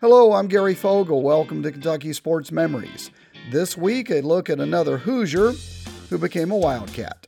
Hello, 0.00 0.32
I'm 0.32 0.46
Gary 0.46 0.76
Fogle. 0.76 1.22
Welcome 1.22 1.60
to 1.64 1.72
Kentucky 1.72 2.12
Sports 2.12 2.52
Memories. 2.52 3.10
This 3.50 3.76
week, 3.76 4.10
a 4.10 4.20
look 4.20 4.48
at 4.48 4.60
another 4.60 4.96
Hoosier 4.98 5.54
who 6.08 6.18
became 6.18 6.52
a 6.52 6.56
Wildcat. 6.56 7.27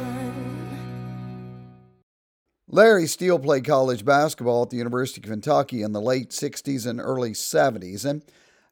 Larry 2.73 3.05
Steele 3.05 3.37
played 3.37 3.65
college 3.65 4.05
basketball 4.05 4.63
at 4.63 4.69
the 4.69 4.77
University 4.77 5.19
of 5.21 5.29
Kentucky 5.29 5.81
in 5.81 5.91
the 5.91 5.99
late 5.99 6.29
60s 6.29 6.87
and 6.87 7.01
early 7.01 7.31
70s, 7.31 8.05
and 8.05 8.23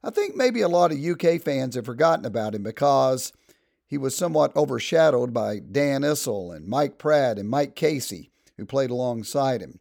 I 0.02 0.08
think 0.08 0.34
maybe 0.34 0.62
a 0.62 0.68
lot 0.68 0.90
of 0.90 0.98
UK 0.98 1.38
fans 1.38 1.74
have 1.74 1.84
forgotten 1.84 2.24
about 2.24 2.54
him 2.54 2.62
because 2.62 3.34
he 3.86 3.98
was 3.98 4.16
somewhat 4.16 4.56
overshadowed 4.56 5.34
by 5.34 5.58
Dan 5.58 6.00
Issel 6.02 6.50
and 6.50 6.66
Mike 6.66 6.96
Pratt 6.96 7.38
and 7.38 7.50
Mike 7.50 7.76
Casey, 7.76 8.30
who 8.56 8.64
played 8.64 8.88
alongside 8.88 9.60
him. 9.60 9.80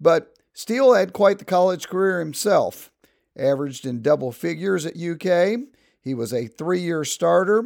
But 0.00 0.36
Steele 0.54 0.94
had 0.94 1.12
quite 1.12 1.40
the 1.40 1.44
college 1.44 1.88
career 1.88 2.20
himself. 2.20 2.92
Averaged 3.36 3.84
in 3.84 4.00
double 4.00 4.30
figures 4.30 4.86
at 4.86 4.96
UK. 4.96 5.58
He 6.00 6.14
was 6.14 6.32
a 6.32 6.46
three 6.46 6.80
year 6.80 7.04
starter, 7.04 7.64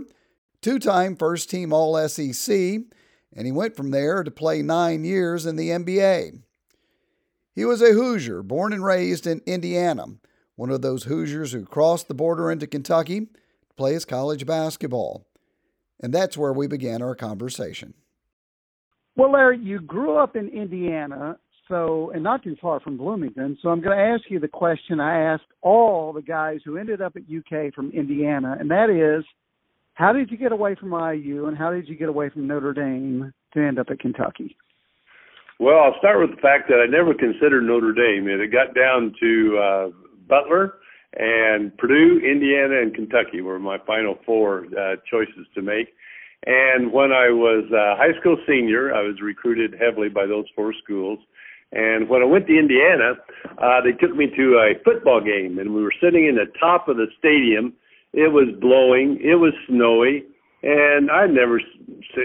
two 0.62 0.78
time 0.78 1.14
first 1.14 1.50
team 1.50 1.75
All 1.75 2.08
SEC, 2.08 2.80
and 3.34 3.47
he 3.47 3.53
went 3.53 3.77
from 3.77 3.91
there 3.91 4.23
to 4.23 4.31
play 4.31 4.62
nine 4.62 5.05
years 5.05 5.47
in 5.47 5.56
the 5.56 5.70
NBA. 5.70 6.42
He 7.55 7.64
was 7.64 7.83
a 7.83 7.92
Hoosier, 7.92 8.42
born 8.42 8.72
and 8.72 8.84
raised 8.84 9.27
in 9.27 9.42
Indiana, 9.47 10.06
one 10.56 10.70
of 10.70 10.83
those 10.83 11.05
Hoosiers 11.05 11.53
who 11.53 11.64
crossed 11.64 12.09
the 12.09 12.14
border 12.14 12.50
into 12.50 12.67
Kentucky 12.67 13.20
to 13.20 13.75
play 13.77 13.92
his 13.92 14.05
college 14.05 14.47
basketball. 14.47 15.27
And 16.03 16.12
that's 16.14 16.37
where 16.37 16.53
we 16.53 16.67
began 16.67 17.03
our 17.03 17.14
conversation. 17.14 17.95
Well, 19.17 19.33
Larry, 19.33 19.59
you 19.59 19.81
grew 19.81 20.17
up 20.17 20.37
in 20.37 20.48
Indiana, 20.48 21.37
so 21.69 22.11
and 22.15 22.22
not 22.22 22.42
too 22.42 22.56
far 22.61 22.81
from 22.81 22.97
Bloomington. 22.97 23.59
So 23.61 23.69
I'm 23.69 23.81
going 23.81 23.97
to 23.97 24.03
ask 24.03 24.22
you 24.31 24.41
the 24.41 24.48
question 24.48 25.00
I 25.00 25.20
asked 25.20 25.44
all 25.61 26.12
the 26.12 26.22
guys 26.22 26.61
who 26.65 26.77
ended 26.77 27.03
up 27.03 27.17
at 27.17 27.22
UK 27.22 27.75
from 27.75 27.91
Indiana, 27.91 28.56
and 28.59 28.70
that 28.70 28.89
is, 28.89 29.25
how 29.94 30.12
did 30.12 30.30
you 30.30 30.36
get 30.36 30.52
away 30.52 30.74
from 30.74 30.92
IU 30.92 31.46
and 31.46 31.56
how 31.56 31.70
did 31.70 31.88
you 31.88 31.96
get 31.96 32.08
away 32.08 32.30
from 32.30 32.46
Notre 32.46 32.72
Dame 32.72 33.33
to 33.55 33.60
end 33.60 33.78
up 33.78 33.88
at 33.91 34.00
Kentucky? 34.00 34.56
Well, 35.58 35.78
I'll 35.78 35.98
start 35.98 36.20
with 36.20 36.34
the 36.34 36.41
fact 36.41 36.69
that 36.69 36.80
I 36.80 36.86
never 36.86 37.12
considered 37.12 37.64
Notre 37.64 37.92
Dame. 37.92 38.28
It 38.28 38.50
got 38.50 38.74
down 38.74 39.14
to 39.20 39.58
uh, 39.58 39.88
Butler 40.27 40.74
and 41.19 41.77
Purdue, 41.77 42.20
Indiana, 42.24 42.80
and 42.80 42.94
Kentucky 42.94 43.42
were 43.42 43.58
my 43.58 43.78
final 43.86 44.16
four 44.24 44.66
uh, 44.78 44.97
choices 45.10 45.47
to 45.55 45.60
make. 45.60 45.88
And 46.47 46.92
when 46.92 47.12
I 47.12 47.28
was 47.28 47.64
a 47.70 47.97
high 47.97 48.19
school 48.20 48.38
senior, 48.48 48.94
I 48.94 49.02
was 49.02 49.20
recruited 49.20 49.75
heavily 49.78 50.08
by 50.08 50.25
those 50.25 50.47
four 50.56 50.72
schools. 50.82 51.19
And 51.72 52.08
when 52.08 52.22
I 52.22 52.25
went 52.25 52.47
to 52.47 52.58
Indiana, 52.58 53.12
uh, 53.58 53.80
they 53.82 53.92
took 53.92 54.16
me 54.16 54.28
to 54.34 54.58
a 54.58 54.82
football 54.82 55.20
game, 55.20 55.58
and 55.58 55.75
we 55.75 55.82
were 55.82 55.92
sitting 56.02 56.27
in 56.27 56.36
the 56.36 56.50
top 56.58 56.88
of 56.88 56.97
the 56.97 57.06
stadium 57.19 57.75
it 58.12 58.33
was 58.33 58.48
blowing. 58.61 59.19
It 59.22 59.36
was 59.36 59.53
snowy. 59.69 60.25
And 60.62 61.11
I'd 61.11 61.30
never, 61.30 61.61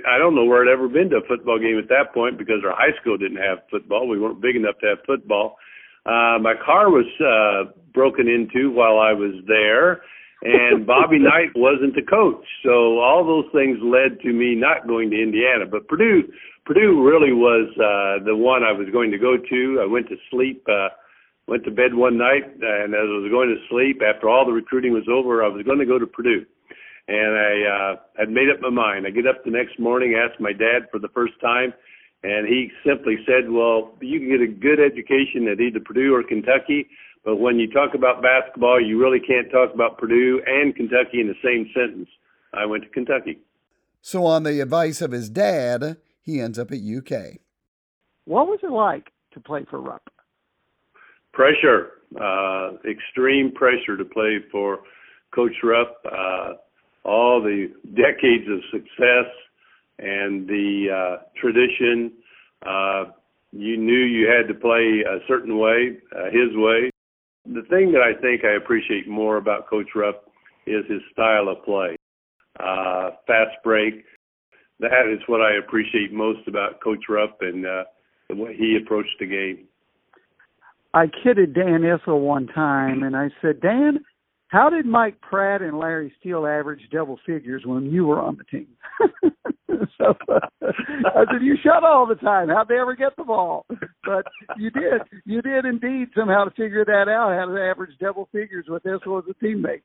I 0.08 0.18
don't 0.18 0.36
know 0.36 0.44
where 0.44 0.68
I'd 0.68 0.72
ever 0.72 0.90
been 0.90 1.10
to 1.12 1.18
a 1.18 1.28
football 1.28 1.58
game 1.58 1.80
at 1.80 1.88
that 1.88 2.14
point 2.14 2.38
because 2.38 2.66
our 2.66 2.76
high 2.76 2.96
school 3.00 3.18
didn't 3.18 3.38
have 3.38 3.60
football. 3.72 4.08
We 4.10 4.20
weren't 4.20 4.42
big 4.42 4.58
enough 4.58 4.76
to 4.82 4.88
have 4.88 4.98
football. 5.06 5.56
Uh, 6.06 6.38
my 6.40 6.54
car 6.54 6.90
was 6.90 7.08
uh, 7.24 7.72
broken 7.94 8.28
into 8.28 8.72
while 8.72 9.00
I 9.00 9.14
was 9.14 9.34
there, 9.48 10.02
and 10.44 10.86
Bobby 10.88 11.18
Knight 11.18 11.56
wasn't 11.56 11.96
the 11.96 12.04
coach. 12.04 12.46
So 12.64 13.00
all 13.00 13.26
those 13.26 13.50
things 13.54 13.80
led 13.82 14.20
to 14.22 14.34
me 14.34 14.54
not 14.54 14.86
going 14.86 15.10
to 15.12 15.22
Indiana. 15.22 15.66
But 15.66 15.88
Purdue, 15.88 16.24
Purdue 16.66 17.02
really 17.08 17.32
was 17.32 17.72
uh, 17.80 18.24
the 18.26 18.36
one 18.36 18.64
I 18.64 18.74
was 18.74 18.88
going 18.92 19.12
to 19.12 19.18
go 19.18 19.38
to. 19.38 19.80
I 19.82 19.86
went 19.86 20.10
to 20.10 20.18
sleep. 20.30 20.62
Uh, 20.68 20.90
went 21.48 21.64
to 21.66 21.72
bed 21.72 21.94
one 21.94 22.18
night, 22.18 22.44
and 22.46 22.94
as 22.94 23.06
I 23.06 23.18
was 23.22 23.30
going 23.30 23.50
to 23.50 23.68
sleep, 23.70 24.02
after 24.02 24.30
all 24.30 24.46
the 24.46 24.52
recruiting 24.52 24.94
was 24.94 25.08
over, 25.10 25.44
I 25.44 25.48
was 25.48 25.64
going 25.64 25.80
to 25.80 25.86
go 25.86 26.00
to 26.00 26.08
Purdue. 26.08 26.46
And 27.08 27.38
I 27.38 27.54
uh, 27.70 27.96
had 28.18 28.30
made 28.30 28.50
up 28.50 28.62
my 28.62 28.72
mind. 28.72 29.06
I 29.06 29.12
get 29.12 29.28
up 29.28 29.44
the 29.46 29.52
next 29.52 29.78
morning, 29.78 30.16
asked 30.18 30.40
my 30.40 30.54
dad 30.54 30.90
for 30.92 31.00
the 31.00 31.10
first 31.10 31.34
time, 31.40 31.74
and 32.24 32.48
he 32.48 32.72
simply 32.84 33.18
said, 33.28 33.52
"Well, 33.52 33.94
you 34.02 34.20
can 34.20 34.30
get 34.30 34.42
a 34.42 34.48
good 34.48 34.80
education 34.80 35.48
at 35.48 35.62
either 35.62 35.80
Purdue 35.80 36.16
or 36.16 36.24
Kentucky, 36.24 36.88
but 37.24 37.36
when 37.36 37.60
you 37.60 37.72
talk 37.72 37.94
about 37.94 38.24
basketball, 38.24 38.82
you 38.82 39.00
really 39.00 39.20
can't 39.20 39.52
talk 39.52 39.72
about 39.72 40.00
Purdue 40.00 40.42
and 40.48 40.76
Kentucky 40.76 41.22
in 41.22 41.28
the 41.28 41.38
same 41.44 41.70
sentence." 41.76 42.10
I 42.56 42.66
went 42.66 42.84
to 42.84 42.90
Kentucky. 42.90 43.40
So, 44.02 44.26
on 44.26 44.44
the 44.44 44.62
advice 44.62 45.02
of 45.02 45.12
his 45.12 45.30
dad, 45.30 45.98
he 46.22 46.40
ends 46.40 46.58
up 46.58 46.72
at 46.72 46.80
UK. 46.80 47.40
What 48.26 48.48
was 48.48 48.60
it 48.64 48.72
like 48.72 49.12
to 49.34 49.40
play 49.40 49.66
for 49.70 49.80
Rupp? 49.80 50.10
Pressure, 51.36 51.92
uh, 52.20 52.72
extreme 52.90 53.52
pressure 53.52 53.96
to 53.98 54.06
play 54.06 54.40
for 54.52 54.80
Coach 55.34 55.54
Rupp. 55.64 56.04
Uh, 56.06 56.54
all 57.06 57.42
the 57.42 57.72
decades 57.96 58.46
of 58.50 58.60
success 58.72 59.32
and 60.00 60.48
the 60.48 60.88
uh, 60.92 61.24
tradition. 61.40 62.12
Uh, 62.66 63.06
you 63.52 63.78
knew 63.78 64.04
you 64.04 64.28
had 64.28 64.48
to 64.50 64.54
play 64.54 65.04
a 65.08 65.20
certain 65.28 65.58
way, 65.58 65.98
uh, 66.14 66.26
his 66.26 66.56
way. 66.56 66.90
The 67.46 67.62
thing 67.70 67.94
that 67.94 68.02
I 68.02 68.20
think 68.20 68.44
I 68.44 68.56
appreciate 68.58 69.08
more 69.08 69.38
about 69.38 69.70
Coach 69.70 69.90
Rupp 69.96 70.26
is 70.66 70.84
his 70.90 71.02
style 71.14 71.48
of 71.48 71.64
play. 71.64 71.96
Uh, 72.60 73.12
fast 73.28 73.56
break. 73.64 74.04
That 74.80 75.08
is 75.10 75.22
what 75.28 75.42
I 75.42 75.58
appreciate 75.58 76.12
most 76.12 76.48
about 76.48 76.82
Coach 76.82 77.06
Rupp 77.08 77.38
and 77.42 77.66
uh, 77.66 77.84
the 78.30 78.36
way 78.36 78.56
he 78.58 78.78
approached 78.82 79.16
the 79.20 79.28
game. 79.28 79.68
I 80.96 81.08
kidded 81.08 81.54
Dan 81.54 81.82
Issel 81.82 82.22
one 82.22 82.48
time, 82.48 83.04
and 83.04 83.18
I 83.18 83.28
said, 83.42 83.60
Dan, 83.60 84.00
how 84.48 84.70
did 84.70 84.86
Mike 84.86 85.20
Pratt 85.20 85.62
and 85.62 85.78
Larry 85.78 86.14
Steele 86.22 86.48
average 86.48 86.88
double 86.90 87.20
figures 87.26 87.64
when 87.66 87.92
you 87.92 88.06
were 88.06 88.22
on 88.22 88.38
the 88.38 88.46
team? 88.46 88.68
so 89.98 90.16
I 90.32 91.26
said, 91.30 91.42
you 91.42 91.58
shot 91.62 91.84
all 91.84 92.08
the 92.08 92.16
time. 92.16 92.48
How'd 92.48 92.70
they 92.70 92.80
ever 92.80 92.96
get 92.96 93.14
the 93.18 93.26
ball? 93.26 93.66
But 94.06 94.24
you 94.58 94.72
did. 94.72 95.02
You 95.26 95.42
did 95.42 95.66
indeed 95.66 96.08
somehow 96.16 96.46
figure 96.56 96.86
that 96.86 97.10
out, 97.10 97.36
how 97.38 97.54
to 97.54 97.62
average 97.62 97.98
double 98.00 98.30
figures 98.32 98.68
with 98.70 98.84
Issel 98.84 99.20
as 99.20 99.26
a 99.30 99.44
teammate. 99.44 99.84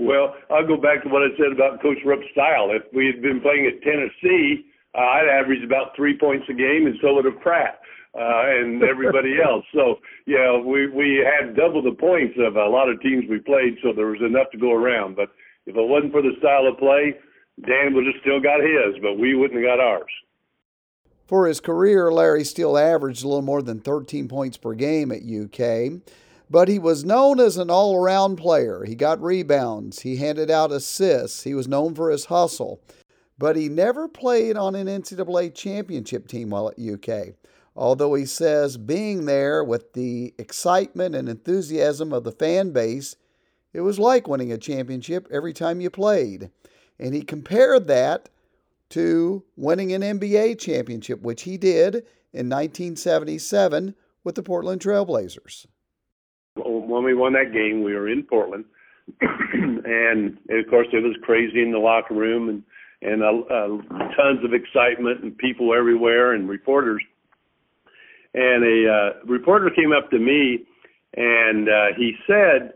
Well, 0.00 0.34
I'll 0.50 0.66
go 0.66 0.76
back 0.76 1.04
to 1.04 1.08
what 1.08 1.22
I 1.22 1.28
said 1.36 1.52
about 1.54 1.80
Coach 1.80 1.98
Rupp's 2.04 2.26
style. 2.32 2.70
If 2.72 2.82
we 2.92 3.06
had 3.06 3.22
been 3.22 3.40
playing 3.40 3.70
at 3.70 3.80
Tennessee, 3.84 4.64
uh, 4.96 4.98
I'd 4.98 5.28
average 5.30 5.62
about 5.62 5.94
three 5.94 6.18
points 6.18 6.46
a 6.50 6.54
game, 6.54 6.86
and 6.86 6.96
so 7.00 7.14
would 7.14 7.24
have 7.24 7.38
Pratt 7.40 7.78
Uh, 8.14 8.44
and 8.60 8.82
everybody 8.82 9.36
else. 9.44 9.64
So 9.74 9.96
yeah, 10.26 10.58
we 10.58 10.88
we 10.88 11.24
had 11.24 11.56
double 11.56 11.82
the 11.82 11.96
points 11.96 12.36
of 12.38 12.56
a 12.56 12.66
lot 12.66 12.90
of 12.90 13.00
teams 13.00 13.24
we 13.28 13.40
played, 13.40 13.78
so 13.82 13.92
there 13.94 14.06
was 14.06 14.20
enough 14.20 14.50
to 14.52 14.58
go 14.58 14.72
around. 14.72 15.16
But 15.16 15.30
if 15.66 15.76
it 15.76 15.88
wasn't 15.88 16.12
for 16.12 16.20
the 16.20 16.36
style 16.38 16.66
of 16.66 16.78
play, 16.78 17.14
Dan 17.66 17.94
would 17.94 18.06
have 18.06 18.20
still 18.20 18.40
got 18.40 18.60
his, 18.60 19.00
but 19.00 19.18
we 19.18 19.34
wouldn't 19.34 19.60
have 19.60 19.78
got 19.78 19.80
ours. 19.80 20.10
For 21.26 21.46
his 21.46 21.60
career, 21.60 22.12
Larry 22.12 22.44
Steele 22.44 22.76
averaged 22.76 23.24
a 23.24 23.28
little 23.28 23.42
more 23.42 23.62
than 23.62 23.80
13 23.80 24.28
points 24.28 24.58
per 24.58 24.74
game 24.74 25.10
at 25.10 25.22
UK, 25.22 26.02
but 26.50 26.68
he 26.68 26.78
was 26.78 27.04
known 27.04 27.40
as 27.40 27.56
an 27.56 27.70
all 27.70 27.96
around 27.96 28.36
player. 28.36 28.84
He 28.84 28.94
got 28.94 29.22
rebounds, 29.22 30.00
he 30.00 30.16
handed 30.16 30.50
out 30.50 30.72
assists, 30.72 31.44
he 31.44 31.54
was 31.54 31.68
known 31.68 31.94
for 31.94 32.10
his 32.10 32.26
hustle, 32.26 32.82
but 33.38 33.56
he 33.56 33.70
never 33.70 34.08
played 34.08 34.58
on 34.58 34.74
an 34.74 34.88
NCAA 34.88 35.54
championship 35.54 36.28
team 36.28 36.50
while 36.50 36.68
at 36.68 36.78
UK 36.78 37.34
although 37.74 38.14
he 38.14 38.26
says 38.26 38.76
being 38.76 39.26
there 39.26 39.62
with 39.64 39.92
the 39.92 40.34
excitement 40.38 41.14
and 41.14 41.28
enthusiasm 41.28 42.12
of 42.12 42.24
the 42.24 42.32
fan 42.32 42.70
base, 42.70 43.16
it 43.72 43.80
was 43.80 43.98
like 43.98 44.28
winning 44.28 44.52
a 44.52 44.58
championship 44.58 45.26
every 45.30 45.52
time 45.52 45.80
you 45.80 45.90
played. 45.90 46.50
And 46.98 47.14
he 47.14 47.22
compared 47.22 47.86
that 47.88 48.28
to 48.90 49.42
winning 49.56 49.92
an 49.92 50.02
NBA 50.02 50.58
championship, 50.58 51.22
which 51.22 51.42
he 51.42 51.56
did 51.56 51.94
in 52.32 52.48
1977 52.48 53.94
with 54.24 54.34
the 54.34 54.42
Portland 54.42 54.80
Trailblazers. 54.80 55.66
When 56.56 57.04
we 57.04 57.14
won 57.14 57.32
that 57.32 57.52
game, 57.52 57.82
we 57.82 57.94
were 57.94 58.08
in 58.08 58.24
Portland, 58.24 58.66
and 59.20 60.38
of 60.50 60.68
course 60.68 60.88
it 60.92 61.02
was 61.02 61.16
crazy 61.22 61.62
in 61.62 61.72
the 61.72 61.78
locker 61.78 62.14
room 62.14 62.48
and 62.48 62.62
and 63.00 63.22
uh, 63.22 63.32
uh, 63.52 63.66
tons 64.14 64.44
of 64.44 64.54
excitement 64.54 65.24
and 65.24 65.36
people 65.36 65.74
everywhere 65.74 66.34
and 66.34 66.48
reporters 66.48 67.02
and 68.34 68.64
a 68.64 68.90
uh, 68.90 69.26
reporter 69.26 69.70
came 69.70 69.92
up 69.92 70.10
to 70.10 70.18
me 70.18 70.66
and 71.14 71.68
uh, 71.68 71.86
he 71.96 72.12
said, 72.26 72.72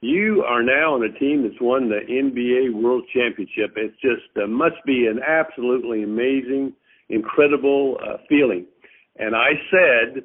you 0.00 0.44
are 0.46 0.62
now 0.62 0.94
on 0.94 1.02
a 1.02 1.18
team 1.18 1.42
that's 1.42 1.60
won 1.60 1.88
the 1.88 2.00
NBA 2.08 2.80
World 2.80 3.04
Championship. 3.12 3.74
It's 3.76 3.96
just 4.00 4.28
uh, 4.36 4.46
must 4.46 4.76
be 4.84 5.06
an 5.06 5.20
absolutely 5.26 6.02
amazing, 6.02 6.74
incredible 7.08 7.96
uh, 8.02 8.18
feeling. 8.28 8.66
And 9.16 9.34
I 9.34 9.50
said, 9.70 10.22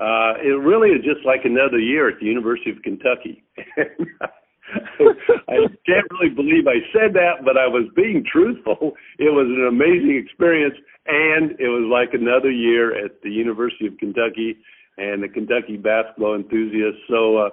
uh, 0.00 0.34
it 0.42 0.58
really 0.60 0.90
is 0.90 1.04
just 1.04 1.24
like 1.26 1.40
another 1.44 1.78
year 1.78 2.08
at 2.08 2.20
the 2.20 2.26
University 2.26 2.70
of 2.70 2.82
Kentucky. 2.82 3.42
I 5.48 5.56
can't 5.86 6.06
really 6.10 6.34
believe 6.34 6.66
I 6.66 6.80
said 6.92 7.14
that, 7.14 7.44
but 7.44 7.56
I 7.56 7.66
was 7.66 7.88
being 7.94 8.24
truthful. 8.30 8.92
It 9.18 9.32
was 9.32 9.46
an 9.46 9.66
amazing 9.68 10.16
experience, 10.22 10.76
and 11.06 11.52
it 11.58 11.68
was 11.68 11.88
like 11.90 12.14
another 12.14 12.50
year 12.50 13.04
at 13.04 13.20
the 13.22 13.30
University 13.30 13.86
of 13.86 13.98
Kentucky 13.98 14.56
and 14.98 15.22
the 15.22 15.28
Kentucky 15.28 15.76
basketball 15.76 16.36
enthusiasts. 16.36 17.00
So 17.08 17.36
uh, 17.38 17.50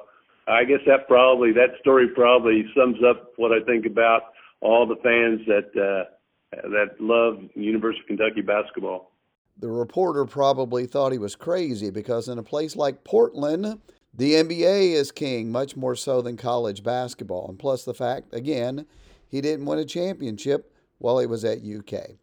I 0.48 0.64
guess 0.64 0.80
that 0.86 1.08
probably 1.08 1.52
that 1.54 1.80
story 1.80 2.08
probably 2.10 2.66
sums 2.76 2.98
up 3.08 3.34
what 3.38 3.52
I 3.52 3.64
think 3.66 3.86
about 3.86 4.34
all 4.62 4.86
the 4.86 4.98
fans 4.98 5.42
that 5.48 5.70
uh, 5.76 6.10
that 6.52 7.00
love 7.00 7.40
University 7.56 8.02
of 8.02 8.08
Kentucky 8.08 8.42
basketball. 8.42 9.12
The 9.60 9.70
reporter 9.70 10.26
probably 10.26 10.86
thought 10.86 11.12
he 11.12 11.18
was 11.18 11.36
crazy 11.36 11.90
because 11.90 12.30
in 12.30 12.38
a 12.38 12.44
place 12.44 12.76
like 12.76 13.04
Portland, 13.04 13.80
the 14.20 14.34
NBA 14.34 14.92
is 14.92 15.14
king, 15.14 15.50
much 15.50 15.78
more 15.78 15.96
so 15.96 16.22
than 16.22 16.36
college 16.36 16.84
basketball. 16.84 17.48
And 17.48 17.58
plus 17.58 17.86
the 17.86 17.94
fact, 17.94 18.34
again, 18.34 18.86
he 19.30 19.40
didn't 19.40 19.66
win 19.66 19.80
a 19.80 19.86
championship 19.86 20.74
while 20.98 21.20
he 21.20 21.26
was 21.26 21.46
at 21.46 21.64
UK. 21.64 22.18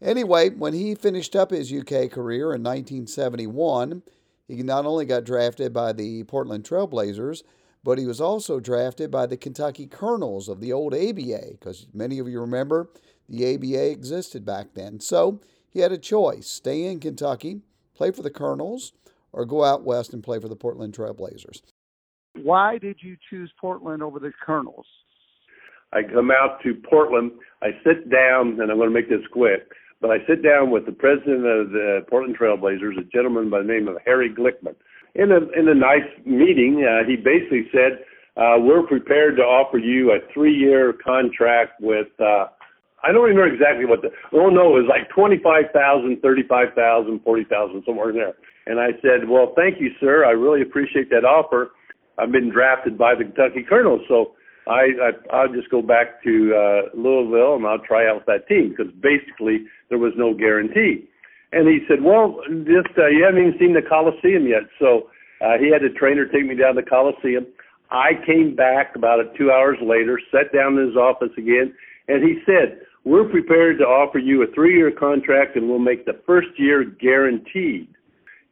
Anyway, 0.00 0.48
when 0.48 0.72
he 0.72 0.94
finished 0.94 1.36
up 1.36 1.50
his 1.50 1.70
UK 1.70 2.10
career 2.10 2.54
in 2.54 2.62
1971, 2.62 4.02
he 4.48 4.62
not 4.62 4.86
only 4.86 5.04
got 5.04 5.24
drafted 5.24 5.74
by 5.74 5.92
the 5.92 6.22
Portland 6.24 6.64
Trailblazers, 6.64 7.42
but 7.84 7.98
he 7.98 8.06
was 8.06 8.20
also 8.20 8.58
drafted 8.58 9.10
by 9.10 9.26
the 9.26 9.36
Kentucky 9.36 9.86
Colonels 9.86 10.48
of 10.48 10.58
the 10.58 10.72
old 10.72 10.94
ABA, 10.94 11.50
because 11.50 11.86
many 11.92 12.18
of 12.18 12.28
you 12.28 12.40
remember 12.40 12.88
the 13.28 13.54
ABA 13.54 13.90
existed 13.90 14.46
back 14.46 14.68
then. 14.72 15.00
So 15.00 15.40
he 15.68 15.80
had 15.80 15.92
a 15.92 15.98
choice 15.98 16.46
stay 16.46 16.86
in 16.86 16.98
Kentucky, 16.98 17.60
play 17.94 18.10
for 18.10 18.22
the 18.22 18.30
Colonels, 18.30 18.94
or 19.32 19.44
go 19.44 19.64
out 19.64 19.84
west 19.84 20.12
and 20.12 20.22
play 20.22 20.38
for 20.38 20.48
the 20.48 20.56
Portland 20.56 20.94
Trailblazers. 20.94 21.62
Why 22.34 22.78
did 22.78 22.96
you 23.00 23.16
choose 23.30 23.52
Portland 23.60 24.02
over 24.02 24.18
the 24.18 24.32
Colonels? 24.44 24.86
I 25.92 26.02
come 26.02 26.30
out 26.30 26.62
to 26.62 26.74
Portland, 26.88 27.32
I 27.62 27.68
sit 27.84 28.10
down, 28.10 28.60
and 28.60 28.70
I'm 28.70 28.78
going 28.78 28.88
to 28.88 28.94
make 28.94 29.10
this 29.10 29.26
quick, 29.30 29.70
but 30.00 30.10
I 30.10 30.18
sit 30.26 30.42
down 30.42 30.70
with 30.70 30.86
the 30.86 30.92
president 30.92 31.44
of 31.46 31.70
the 31.70 32.04
Portland 32.08 32.36
Trailblazers, 32.38 32.98
a 32.98 33.04
gentleman 33.04 33.50
by 33.50 33.58
the 33.58 33.68
name 33.68 33.88
of 33.88 33.98
Harry 34.04 34.30
Glickman. 34.32 34.74
In 35.14 35.30
a 35.30 35.40
in 35.58 35.68
a 35.68 35.74
nice 35.74 36.08
meeting, 36.24 36.86
uh, 36.88 37.06
he 37.06 37.16
basically 37.16 37.68
said, 37.70 37.98
uh, 38.38 38.56
"We're 38.58 38.86
prepared 38.86 39.36
to 39.36 39.42
offer 39.42 39.76
you 39.76 40.12
a 40.12 40.20
three-year 40.32 40.94
contract 41.04 41.78
with 41.82 42.08
uh, 42.18 42.46
I 43.02 43.10
don't 43.10 43.22
remember 43.22 43.52
exactly 43.52 43.84
what 43.84 44.02
the 44.02 44.10
oh 44.32 44.48
no, 44.48 44.76
it 44.76 44.86
was 44.86 44.88
like 44.88 45.10
twenty 45.10 45.38
five 45.42 45.74
thousand, 45.74 46.22
thirty 46.22 46.42
five 46.46 46.74
thousand, 46.74 47.20
forty 47.22 47.44
thousand, 47.44 47.82
somewhere 47.84 48.10
in 48.10 48.16
there. 48.16 48.34
And 48.66 48.78
I 48.78 48.94
said, 49.02 49.28
Well, 49.28 49.52
thank 49.56 49.80
you, 49.80 49.90
sir. 49.98 50.24
I 50.24 50.30
really 50.30 50.62
appreciate 50.62 51.10
that 51.10 51.24
offer. 51.24 51.72
I've 52.18 52.30
been 52.30 52.50
drafted 52.50 52.96
by 52.96 53.14
the 53.14 53.24
Kentucky 53.24 53.64
Colonels, 53.68 54.02
so 54.06 54.32
I, 54.68 54.94
I 55.02 55.10
I'll 55.34 55.52
just 55.52 55.70
go 55.70 55.82
back 55.82 56.22
to 56.22 56.54
uh, 56.54 56.96
Louisville 56.96 57.56
and 57.56 57.66
I'll 57.66 57.82
try 57.82 58.08
out 58.08 58.22
with 58.22 58.26
that 58.26 58.46
team 58.46 58.70
because 58.70 58.92
basically 59.02 59.66
there 59.88 59.98
was 59.98 60.12
no 60.16 60.34
guarantee. 60.34 61.08
And 61.52 61.66
he 61.68 61.80
said, 61.88 62.02
Well, 62.02 62.40
just 62.64 62.94
uh, 62.96 63.08
you 63.08 63.24
haven't 63.24 63.42
even 63.42 63.58
seen 63.58 63.74
the 63.74 63.82
Coliseum 63.82 64.46
yet, 64.46 64.70
so 64.78 65.10
uh, 65.42 65.58
he 65.58 65.70
had 65.72 65.82
a 65.82 65.90
trainer 65.90 66.26
take 66.26 66.46
me 66.46 66.54
down 66.54 66.76
to 66.76 66.82
the 66.82 66.88
Coliseum. 66.88 67.46
I 67.90 68.12
came 68.24 68.54
back 68.54 68.94
about 68.96 69.20
a 69.20 69.26
two 69.36 69.50
hours 69.50 69.76
later, 69.82 70.18
sat 70.30 70.54
down 70.54 70.78
in 70.78 70.86
his 70.86 70.96
office 70.96 71.34
again, 71.36 71.74
and 72.08 72.22
he 72.22 72.40
said, 72.46 72.80
we're 73.04 73.28
prepared 73.28 73.78
to 73.78 73.84
offer 73.84 74.18
you 74.18 74.42
a 74.42 74.46
three-year 74.54 74.92
contract, 74.92 75.56
and 75.56 75.68
we'll 75.68 75.78
make 75.78 76.06
the 76.06 76.20
first 76.26 76.48
year 76.56 76.84
guaranteed. 76.84 77.88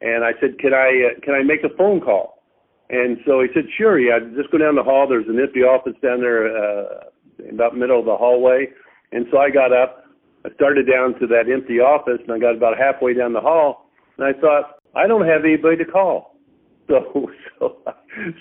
And 0.01 0.25
I 0.25 0.31
said, 0.41 0.57
can 0.59 0.73
I 0.73 1.11
uh, 1.11 1.19
can 1.23 1.35
I 1.35 1.43
make 1.43 1.63
a 1.63 1.75
phone 1.77 2.01
call? 2.01 2.43
And 2.89 3.17
so 3.25 3.41
he 3.41 3.47
said, 3.53 3.63
sure. 3.77 3.99
Yeah, 3.99 4.19
just 4.35 4.51
go 4.51 4.57
down 4.57 4.75
the 4.75 4.83
hall. 4.83 5.07
There's 5.07 5.27
an 5.29 5.39
empty 5.39 5.61
office 5.61 5.93
down 6.03 6.19
there, 6.19 6.51
uh, 6.51 7.05
about 7.49 7.77
middle 7.77 7.99
of 7.99 8.05
the 8.05 8.17
hallway. 8.17 8.67
And 9.13 9.25
so 9.31 9.37
I 9.37 9.49
got 9.49 9.71
up. 9.71 10.03
I 10.43 10.49
started 10.55 10.87
down 10.91 11.19
to 11.19 11.27
that 11.27 11.49
empty 11.51 11.79
office, 11.79 12.19
and 12.23 12.31
I 12.31 12.39
got 12.39 12.55
about 12.55 12.77
halfway 12.77 13.13
down 13.13 13.33
the 13.33 13.41
hall, 13.41 13.89
and 14.17 14.25
I 14.25 14.39
thought, 14.39 14.81
I 14.95 15.07
don't 15.07 15.27
have 15.27 15.45
anybody 15.45 15.77
to 15.77 15.85
call. 15.85 16.35
So 16.89 17.29
so 17.57 17.77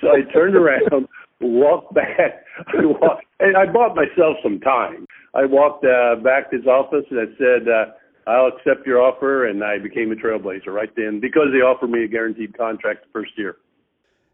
so 0.01 0.09
I 0.09 0.23
turned 0.33 0.57
around, 0.57 1.07
walked 1.41 1.95
back. 1.95 2.43
I 2.67 2.85
walked, 2.85 3.25
and 3.39 3.57
I 3.57 3.71
bought 3.71 3.95
myself 3.95 4.39
some 4.43 4.59
time. 4.59 5.07
I 5.35 5.45
walked 5.45 5.85
uh, 5.85 6.17
back 6.17 6.51
to 6.51 6.57
his 6.57 6.67
office 6.67 7.05
and 7.11 7.21
I 7.21 7.39
said, 7.39 7.69
uh, 7.69 7.85
I'll 8.27 8.49
accept 8.49 8.87
your 8.87 9.01
offer, 9.01 9.47
and 9.47 9.65
I 9.65 9.79
became 9.79 10.13
a 10.13 10.15
Trailblazer 10.15 10.69
right 10.69 10.91
then 10.95 11.21
because 11.21 11.49
they 11.53 11.59
offered 11.59 11.91
me 11.91 12.05
a 12.05 12.09
guaranteed 12.09 12.57
contract 12.57 13.07
the 13.07 13.09
first 13.13 13.33
year. 13.37 13.57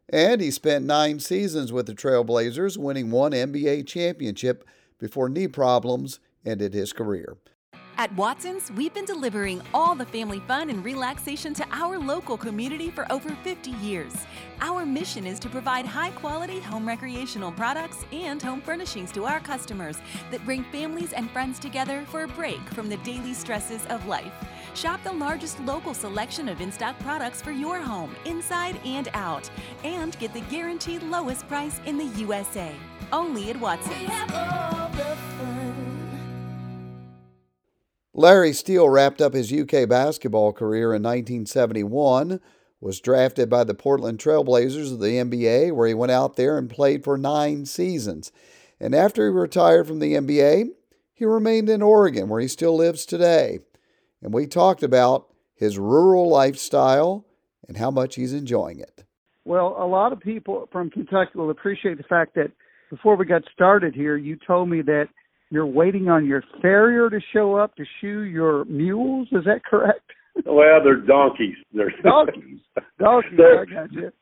And 0.09 0.41
he 0.41 0.51
spent 0.51 0.85
nine 0.85 1.19
seasons 1.19 1.73
with 1.73 1.87
the 1.87 1.95
Trailblazers, 1.95 2.77
winning 2.77 3.11
one 3.11 3.33
NBA 3.33 3.87
championship 3.87 4.67
before 4.99 5.29
knee 5.29 5.49
problems 5.49 6.21
ended 6.45 6.75
his 6.75 6.93
career. 6.93 7.37
At 7.99 8.15
Watson's, 8.15 8.71
we've 8.73 8.93
been 8.93 9.07
delivering 9.07 9.63
all 9.73 9.95
the 9.95 10.05
family 10.05 10.41
fun 10.41 10.69
and 10.69 10.85
relaxation 10.85 11.55
to 11.55 11.67
our 11.73 11.99
local 11.99 12.37
community 12.37 12.91
for 12.91 13.11
over 13.11 13.31
50 13.43 13.71
years. 13.71 14.13
Our 14.61 14.87
mission 14.87 15.27
is 15.27 15.39
to 15.41 15.51
provide 15.51 15.85
high 15.85 16.11
quality 16.11 16.61
home 16.61 16.89
recreational 16.89 17.53
products 17.53 18.07
and 18.11 18.41
home 18.41 18.63
furnishings 18.63 19.13
to 19.13 19.27
our 19.27 19.39
customers 19.41 19.99
that 20.31 20.45
bring 20.47 20.65
families 20.65 21.13
and 21.13 21.31
friends 21.31 21.59
together 21.59 22.05
for 22.09 22.23
a 22.23 22.29
break 22.29 22.61
from 22.71 22.89
the 22.89 22.97
daily 22.99 23.35
stresses 23.35 23.85
of 23.87 24.07
life. 24.07 24.33
Shop 24.75 25.03
the 25.05 25.13
largest 25.13 25.61
local 25.61 25.93
selection 25.93 26.49
of 26.49 26.61
in 26.63 26.73
stock 26.73 26.99
products 27.01 27.43
for 27.43 27.51
your 27.51 27.81
home, 27.81 28.15
inside 28.25 28.81
and 28.85 29.09
out, 29.13 29.51
and 29.85 30.19
get 30.19 30.33
the 30.33 30.41
guaranteed 30.43 31.03
lowest 31.03 31.47
price 31.49 31.79
in 31.85 31.99
the 31.99 32.07
USA. 32.19 32.73
Only 33.13 33.51
at 33.51 33.61
Watson's. 33.61 34.11
Larry 38.15 38.55
Steele 38.55 38.89
wrapped 38.89 39.21
up 39.21 39.35
his 39.35 39.53
UK 39.53 39.87
basketball 39.87 40.55
career 40.55 40.95
in 40.95 41.03
1971, 41.03 42.41
was 42.87 43.01
drafted 43.01 43.51
by 43.51 43.65
the 43.65 43.75
Portland 43.75 44.21
Trailblazers 44.21 44.93
of 44.93 45.01
the 45.01 45.17
NBA, 45.17 45.73
where 45.73 45.89
he 45.89 45.95
went 45.95 46.13
out 46.13 46.37
there 46.37 46.57
and 46.57 46.71
played 46.71 47.03
for 47.03 47.19
nine 47.19 47.67
seasons. 47.67 48.31
And 48.79 48.95
after 48.95 49.25
he 49.25 49.37
retired 49.37 49.89
from 49.89 49.99
the 49.99 50.15
NBA, 50.15 50.69
he 51.13 51.25
remained 51.25 51.69
in 51.69 51.83
Oregon, 51.83 52.29
where 52.29 52.41
he 52.41 52.47
still 52.47 52.77
lives 52.77 53.05
today. 53.05 53.59
And 54.23 54.33
we 54.33 54.47
talked 54.47 54.85
about 54.85 55.27
his 55.57 55.81
rural 55.81 56.29
lifestyle 56.29 57.27
and 57.67 57.77
how 57.77 57.91
much 57.91 58.15
he's 58.15 58.33
enjoying 58.33 58.79
it. 58.79 59.03
Well, 59.45 59.75
a 59.77 59.87
lot 59.87 60.13
of 60.13 60.21
people 60.21 60.69
from 60.71 60.89
Kentucky 60.89 61.33
will 61.35 61.51
appreciate 61.51 61.97
the 61.99 62.05
fact 62.05 62.37
that 62.37 62.53
before 62.89 63.17
we 63.17 63.27
got 63.27 63.43
started 63.53 63.97
here, 63.97 64.17
you 64.17 64.39
told 64.47 64.69
me 64.69 64.83
that 64.83 65.09
you're 65.51 65.67
waiting 65.67 66.09
on 66.09 66.25
your 66.25 66.45
farrier 66.63 67.11
to 67.11 67.19
show 67.33 67.57
up 67.57 67.75
to 67.77 67.85
shoe 68.01 68.21
your 68.21 68.65
mules. 68.67 69.27
Is 69.33 69.45
that 69.45 69.65
correct? 69.65 70.13
Well, 70.45 70.83
they're 70.83 71.01
donkeys. 71.01 71.57
They're 71.73 71.93
donkeys. 72.03 72.61
Donkeys. 72.99 73.33
they're, 73.37 73.63
I 73.63 73.65
got 73.65 73.93
you. 73.93 74.13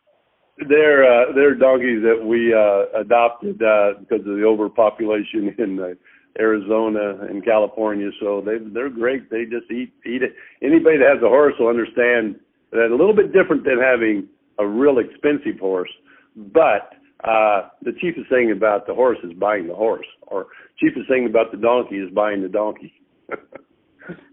They're 0.69 1.03
uh, 1.03 1.33
they're 1.35 1.55
donkeys 1.57 2.03
that 2.03 2.25
we 2.25 2.55
uh, 2.55 3.01
adopted 3.01 3.61
uh, 3.61 4.01
because 4.01 4.21
of 4.21 4.37
the 4.37 4.45
overpopulation 4.45 5.55
in 5.59 5.81
uh, 5.81 5.95
Arizona 6.39 7.27
and 7.29 7.45
California. 7.45 8.11
So 8.21 8.41
they 8.45 8.59
they're 8.73 8.91
great. 8.91 9.31
They 9.31 9.45
just 9.45 9.71
eat 9.71 9.93
eat 10.07 10.23
it. 10.23 10.35
Anybody 10.63 10.99
that 10.99 11.15
has 11.15 11.23
a 11.23 11.29
horse 11.29 11.55
will 11.59 11.69
understand 11.69 12.37
that 12.71 12.89
a 12.91 12.97
little 12.97 13.15
bit 13.17 13.33
different 13.33 13.65
than 13.65 13.79
having 13.81 14.29
a 14.59 14.67
real 14.67 14.99
expensive 14.99 15.59
horse, 15.59 15.91
but 16.37 16.95
uh, 17.25 17.69
the 17.83 17.93
cheapest 18.01 18.29
thing 18.29 18.53
about 18.53 18.87
the 18.87 18.95
horse 18.95 19.19
is 19.25 19.33
buying 19.33 19.67
the 19.67 19.75
horse, 19.75 20.07
or 20.23 20.47
cheapest 20.79 21.09
thing 21.09 21.27
about 21.27 21.51
the 21.51 21.59
donkey 21.59 21.97
is 21.97 22.11
buying 22.15 22.43
the 22.43 22.49
donkey. 22.49 22.93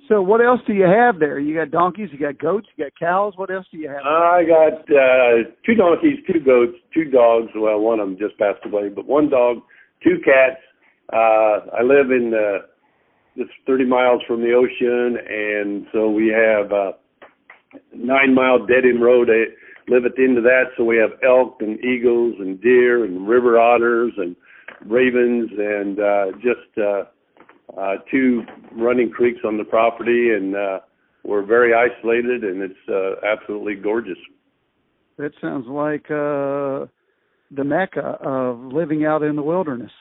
So 0.07 0.21
what 0.21 0.43
else 0.43 0.59
do 0.67 0.73
you 0.73 0.83
have 0.83 1.19
there? 1.19 1.39
You 1.39 1.55
got 1.55 1.71
donkeys, 1.71 2.09
you 2.11 2.19
got 2.19 2.37
goats, 2.37 2.67
you 2.75 2.85
got 2.85 2.93
cows. 2.99 3.33
What 3.37 3.51
else 3.51 3.65
do 3.71 3.77
you 3.77 3.89
have? 3.89 4.01
I 4.05 4.43
got 4.43 4.81
uh, 4.89 5.49
two 5.65 5.75
donkeys, 5.75 6.19
two 6.31 6.39
goats, 6.39 6.77
two 6.93 7.05
dogs. 7.05 7.47
Well, 7.55 7.79
one 7.79 7.99
of 7.99 8.07
them 8.07 8.17
just 8.17 8.37
passed 8.37 8.65
away, 8.65 8.89
but 8.89 9.05
one 9.05 9.29
dog, 9.29 9.57
two 10.03 10.17
cats. 10.23 10.59
Uh, 11.13 11.77
I 11.79 11.83
live 11.83 12.11
in 12.11 12.33
uh, 12.33 12.65
just 13.37 13.51
30 13.67 13.85
miles 13.85 14.21
from 14.27 14.41
the 14.41 14.53
ocean, 14.53 15.17
and 15.27 15.85
so 15.91 16.09
we 16.09 16.27
have 16.27 16.71
uh, 16.71 16.91
nine 17.95 18.35
mile 18.35 18.65
dead 18.65 18.83
end 18.85 19.01
road 19.01 19.29
I 19.29 19.45
live 19.91 20.05
at 20.05 20.15
the 20.15 20.23
end 20.23 20.37
of 20.37 20.43
that. 20.43 20.71
So 20.77 20.83
we 20.83 20.97
have 20.97 21.11
elk 21.23 21.57
and 21.61 21.79
eagles 21.83 22.35
and 22.39 22.61
deer 22.61 23.05
and 23.05 23.27
river 23.27 23.59
otters 23.59 24.13
and 24.17 24.35
ravens 24.85 25.49
and 25.57 25.99
uh, 25.99 26.25
just 26.37 26.77
uh, 26.77 27.03
uh, 27.77 27.95
two 28.09 28.43
running 28.73 29.09
creeks 29.09 29.39
on 29.45 29.57
the 29.57 29.63
property, 29.63 30.31
and 30.31 30.55
uh, 30.55 30.79
we're 31.23 31.45
very 31.45 31.73
isolated, 31.73 32.43
and 32.43 32.61
it's 32.61 32.89
uh, 32.89 33.25
absolutely 33.25 33.75
gorgeous. 33.75 34.17
That 35.17 35.31
sounds 35.39 35.67
like 35.67 36.05
uh, 36.09 36.87
the 37.51 37.63
mecca 37.63 38.17
of 38.21 38.59
living 38.73 39.05
out 39.05 39.23
in 39.23 39.35
the 39.35 39.43
wilderness. 39.43 39.91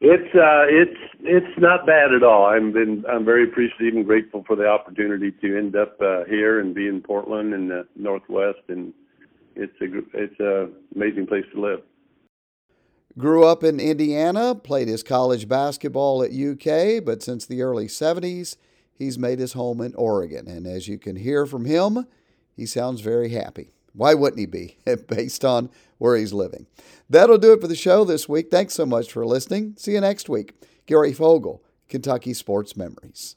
It's 0.00 0.34
uh, 0.34 0.66
it's 0.68 1.00
it's 1.20 1.58
not 1.58 1.86
bad 1.86 2.12
at 2.14 2.22
all. 2.22 2.46
I'm 2.46 2.70
been 2.70 3.04
I'm 3.08 3.24
very 3.24 3.44
appreciative 3.44 3.94
and 3.94 4.04
grateful 4.04 4.44
for 4.46 4.54
the 4.54 4.66
opportunity 4.66 5.30
to 5.30 5.58
end 5.58 5.74
up 5.74 5.96
uh, 6.02 6.24
here 6.28 6.60
and 6.60 6.74
be 6.74 6.86
in 6.86 7.00
Portland 7.00 7.54
in 7.54 7.68
the 7.68 7.86
Northwest, 7.96 8.58
and 8.68 8.92
it's 9.54 9.72
a 9.80 9.86
it's 10.12 10.38
a 10.38 10.68
amazing 10.94 11.26
place 11.26 11.44
to 11.54 11.60
live. 11.60 11.80
Grew 13.18 13.44
up 13.46 13.64
in 13.64 13.80
Indiana, 13.80 14.54
played 14.54 14.88
his 14.88 15.02
college 15.02 15.48
basketball 15.48 16.22
at 16.22 16.32
UK, 16.32 17.02
but 17.02 17.22
since 17.22 17.46
the 17.46 17.62
early 17.62 17.86
70s, 17.86 18.56
he's 18.92 19.18
made 19.18 19.38
his 19.38 19.54
home 19.54 19.80
in 19.80 19.94
Oregon. 19.94 20.46
And 20.46 20.66
as 20.66 20.86
you 20.86 20.98
can 20.98 21.16
hear 21.16 21.46
from 21.46 21.64
him, 21.64 22.06
he 22.54 22.66
sounds 22.66 23.00
very 23.00 23.30
happy. 23.30 23.72
Why 23.94 24.12
wouldn't 24.12 24.40
he 24.40 24.46
be, 24.46 24.76
based 25.08 25.46
on 25.46 25.70
where 25.96 26.16
he's 26.16 26.34
living? 26.34 26.66
That'll 27.08 27.38
do 27.38 27.54
it 27.54 27.60
for 27.62 27.68
the 27.68 27.74
show 27.74 28.04
this 28.04 28.28
week. 28.28 28.50
Thanks 28.50 28.74
so 28.74 28.84
much 28.84 29.10
for 29.10 29.24
listening. 29.24 29.74
See 29.78 29.92
you 29.92 30.00
next 30.02 30.28
week. 30.28 30.52
Gary 30.84 31.14
Fogle, 31.14 31.64
Kentucky 31.88 32.34
Sports 32.34 32.76
Memories. 32.76 33.36